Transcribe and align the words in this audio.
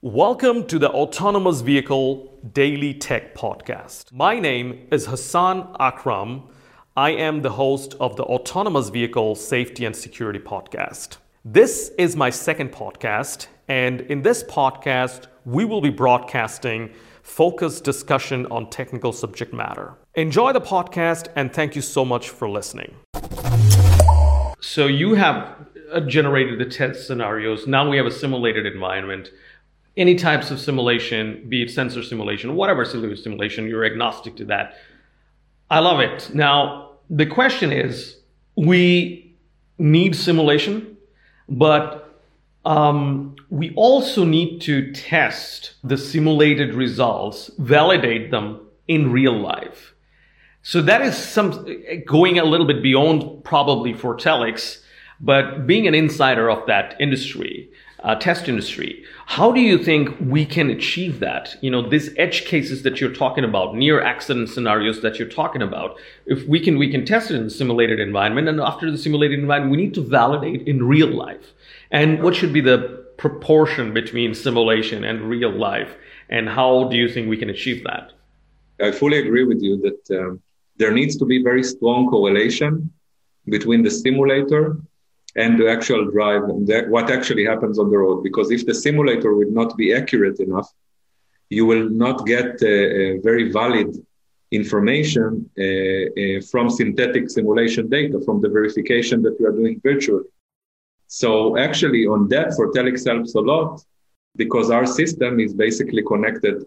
Welcome 0.00 0.68
to 0.68 0.78
the 0.78 0.90
Autonomous 0.90 1.60
Vehicle 1.60 2.38
Daily 2.52 2.94
Tech 2.94 3.34
Podcast. 3.34 4.12
My 4.12 4.38
name 4.38 4.86
is 4.92 5.06
Hassan 5.06 5.74
Akram. 5.80 6.44
I 6.96 7.10
am 7.10 7.42
the 7.42 7.50
host 7.50 7.96
of 7.98 8.14
the 8.14 8.22
Autonomous 8.22 8.90
Vehicle 8.90 9.34
Safety 9.34 9.84
and 9.84 9.96
Security 9.96 10.38
Podcast. 10.38 11.16
This 11.44 11.90
is 11.98 12.14
my 12.14 12.30
second 12.30 12.70
podcast, 12.70 13.48
and 13.66 14.02
in 14.02 14.22
this 14.22 14.44
podcast, 14.44 15.26
we 15.44 15.64
will 15.64 15.80
be 15.80 15.90
broadcasting 15.90 16.92
focused 17.24 17.82
discussion 17.82 18.46
on 18.52 18.70
technical 18.70 19.10
subject 19.10 19.52
matter. 19.52 19.94
Enjoy 20.14 20.52
the 20.52 20.60
podcast, 20.60 21.26
and 21.34 21.52
thank 21.52 21.74
you 21.74 21.82
so 21.82 22.04
much 22.04 22.30
for 22.30 22.48
listening. 22.48 22.94
So, 24.60 24.86
you 24.86 25.14
have 25.14 25.56
generated 26.06 26.60
the 26.60 26.66
test 26.66 27.08
scenarios. 27.08 27.66
Now 27.66 27.90
we 27.90 27.96
have 27.96 28.06
a 28.06 28.12
simulated 28.12 28.64
environment 28.64 29.30
any 29.98 30.14
types 30.14 30.50
of 30.50 30.60
simulation, 30.60 31.44
be 31.48 31.62
it 31.62 31.70
sensor 31.70 32.02
simulation, 32.02 32.54
whatever 32.54 32.84
simulation, 32.84 33.66
you're 33.66 33.84
agnostic 33.84 34.36
to 34.36 34.44
that. 34.46 34.76
I 35.70 35.80
love 35.80 36.00
it. 36.00 36.30
Now, 36.34 36.92
the 37.10 37.26
question 37.26 37.72
is 37.72 38.16
we 38.56 39.36
need 39.78 40.14
simulation, 40.14 40.96
but 41.48 42.20
um, 42.64 43.36
we 43.50 43.74
also 43.74 44.24
need 44.24 44.60
to 44.62 44.92
test 44.92 45.74
the 45.82 45.98
simulated 45.98 46.74
results, 46.74 47.50
validate 47.58 48.30
them 48.30 48.60
in 48.86 49.10
real 49.10 49.38
life. 49.38 49.94
So 50.62 50.82
that 50.82 51.02
is 51.02 51.16
some 51.16 51.66
going 52.06 52.38
a 52.38 52.44
little 52.44 52.66
bit 52.66 52.82
beyond 52.82 53.42
probably 53.44 53.94
Foretellix, 53.94 54.82
but 55.20 55.66
being 55.66 55.86
an 55.86 55.94
insider 55.94 56.50
of 56.50 56.66
that 56.66 56.94
industry, 57.00 57.70
uh, 58.04 58.14
test 58.14 58.48
industry. 58.48 59.04
How 59.26 59.52
do 59.52 59.60
you 59.60 59.82
think 59.82 60.16
we 60.20 60.46
can 60.46 60.70
achieve 60.70 61.20
that? 61.20 61.56
You 61.60 61.70
know, 61.70 61.88
these 61.88 62.10
edge 62.16 62.44
cases 62.44 62.82
that 62.82 63.00
you're 63.00 63.12
talking 63.12 63.44
about, 63.44 63.74
near 63.74 64.00
accident 64.00 64.48
scenarios 64.48 65.02
that 65.02 65.18
you're 65.18 65.28
talking 65.28 65.62
about, 65.62 65.96
if 66.26 66.46
we 66.46 66.60
can, 66.60 66.78
we 66.78 66.90
can 66.90 67.04
test 67.04 67.30
it 67.30 67.36
in 67.36 67.44
the 67.44 67.50
simulated 67.50 68.00
environment. 68.00 68.48
And 68.48 68.60
after 68.60 68.90
the 68.90 68.98
simulated 68.98 69.38
environment, 69.38 69.72
we 69.72 69.82
need 69.84 69.94
to 69.94 70.02
validate 70.02 70.66
in 70.68 70.82
real 70.82 71.08
life. 71.08 71.52
And 71.90 72.22
what 72.22 72.34
should 72.34 72.52
be 72.52 72.60
the 72.60 73.04
proportion 73.16 73.92
between 73.92 74.34
simulation 74.34 75.04
and 75.04 75.22
real 75.22 75.50
life? 75.50 75.96
And 76.28 76.48
how 76.48 76.84
do 76.84 76.96
you 76.96 77.08
think 77.08 77.28
we 77.28 77.36
can 77.36 77.50
achieve 77.50 77.84
that? 77.84 78.12
I 78.80 78.92
fully 78.92 79.18
agree 79.18 79.44
with 79.44 79.60
you 79.60 79.80
that 79.80 80.18
um, 80.20 80.40
there 80.76 80.92
needs 80.92 81.16
to 81.16 81.24
be 81.24 81.42
very 81.42 81.64
strong 81.64 82.08
correlation 82.08 82.92
between 83.48 83.82
the 83.82 83.90
simulator 83.90 84.76
and 85.42 85.58
the 85.60 85.68
actual 85.76 86.02
drive 86.10 86.42
and 86.52 86.66
that, 86.70 86.88
what 86.94 87.06
actually 87.16 87.44
happens 87.52 87.76
on 87.78 87.88
the 87.90 87.98
road. 88.04 88.22
Because 88.28 88.50
if 88.50 88.62
the 88.66 88.74
simulator 88.74 89.30
would 89.38 89.52
not 89.60 89.76
be 89.76 89.94
accurate 90.00 90.38
enough, 90.40 90.68
you 91.56 91.64
will 91.70 91.88
not 92.04 92.26
get 92.26 92.62
a 92.62 93.18
very 93.28 93.50
valid 93.60 93.90
information 94.50 95.28
uh, 95.58 95.62
uh, 95.62 96.40
from 96.50 96.64
synthetic 96.70 97.24
simulation 97.30 97.88
data, 97.88 98.20
from 98.26 98.40
the 98.40 98.48
verification 98.48 99.22
that 99.22 99.34
you 99.38 99.46
are 99.46 99.56
doing 99.60 99.80
virtually. 99.82 100.28
So 101.06 101.56
actually 101.58 102.06
on 102.06 102.28
that, 102.28 102.48
Foretellix 102.56 103.06
helps 103.06 103.34
a 103.34 103.40
lot 103.40 103.82
because 104.36 104.70
our 104.70 104.86
system 104.86 105.40
is 105.40 105.52
basically 105.54 106.02
connected 106.02 106.64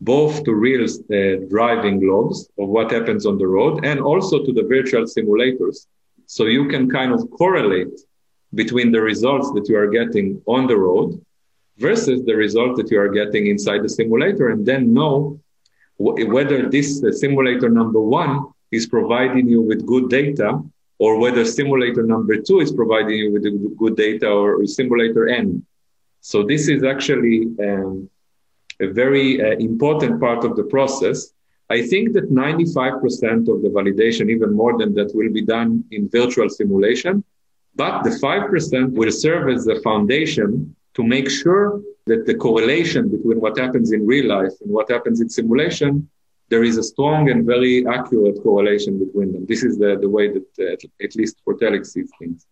both 0.00 0.42
to 0.44 0.52
real 0.54 0.84
uh, 0.84 1.46
driving 1.48 1.96
logs 2.10 2.38
of 2.58 2.68
what 2.68 2.90
happens 2.90 3.24
on 3.24 3.38
the 3.38 3.46
road 3.46 3.84
and 3.84 4.00
also 4.00 4.44
to 4.44 4.52
the 4.52 4.64
virtual 4.76 5.04
simulators 5.04 5.86
so 6.26 6.46
you 6.46 6.66
can 6.66 6.90
kind 6.90 7.12
of 7.12 7.20
correlate 7.30 7.94
between 8.54 8.92
the 8.92 9.00
results 9.00 9.50
that 9.52 9.68
you 9.68 9.76
are 9.76 9.88
getting 9.88 10.40
on 10.46 10.66
the 10.66 10.76
road 10.76 11.20
versus 11.78 12.24
the 12.24 12.34
result 12.34 12.76
that 12.76 12.90
you 12.90 13.00
are 13.00 13.08
getting 13.08 13.46
inside 13.46 13.82
the 13.82 13.88
simulator 13.88 14.50
and 14.50 14.64
then 14.66 14.92
know 14.92 15.40
w- 15.98 16.30
whether 16.32 16.68
this 16.68 17.02
uh, 17.02 17.10
simulator 17.10 17.68
number 17.68 18.00
one 18.00 18.40
is 18.70 18.86
providing 18.86 19.48
you 19.48 19.60
with 19.60 19.86
good 19.86 20.08
data 20.10 20.60
or 20.98 21.18
whether 21.18 21.44
simulator 21.44 22.02
number 22.02 22.36
two 22.36 22.60
is 22.60 22.72
providing 22.72 23.16
you 23.16 23.32
with 23.32 23.44
good 23.78 23.96
data 23.96 24.28
or, 24.28 24.64
simulator 24.66 25.28
N. 25.28 25.64
So 26.20 26.44
this 26.44 26.68
is 26.68 26.84
actually 26.84 27.48
um, 27.58 28.08
a 28.80 28.86
very 28.86 29.42
uh, 29.42 29.56
important 29.56 30.20
part 30.20 30.44
of 30.44 30.56
the 30.56 30.64
process 30.64 31.32
I 31.72 31.80
think 31.80 32.12
that 32.12 32.30
95% 32.30 33.48
of 33.52 33.62
the 33.62 33.70
validation, 33.78 34.30
even 34.30 34.52
more 34.52 34.76
than 34.76 34.92
that, 34.96 35.14
will 35.14 35.32
be 35.32 35.40
done 35.40 35.84
in 35.90 36.08
virtual 36.08 36.50
simulation. 36.50 37.24
But 37.74 38.02
the 38.02 38.10
5% 38.10 38.92
will 38.92 39.10
serve 39.10 39.48
as 39.48 39.64
the 39.64 39.80
foundation 39.82 40.76
to 40.94 41.02
make 41.02 41.30
sure 41.30 41.80
that 42.06 42.26
the 42.26 42.34
correlation 42.34 43.08
between 43.08 43.40
what 43.40 43.56
happens 43.58 43.92
in 43.92 44.06
real 44.06 44.26
life 44.26 44.52
and 44.60 44.70
what 44.70 44.90
happens 44.90 45.20
in 45.20 45.28
simulation, 45.28 46.08
there 46.48 46.64
is 46.64 46.76
a 46.76 46.82
strong 46.82 47.30
and 47.30 47.46
very 47.46 47.86
accurate 47.86 48.42
correlation 48.42 48.98
between 48.98 49.32
them. 49.32 49.46
This 49.46 49.62
is 49.62 49.78
the, 49.78 49.96
the 49.98 50.08
way 50.08 50.28
that, 50.28 50.46
uh, 50.58 51.04
at 51.04 51.16
least 51.16 51.36
for 51.44 51.56
sees 51.84 52.10
things. 52.18 52.46